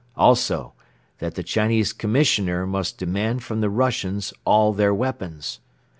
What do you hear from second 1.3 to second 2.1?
the Chinese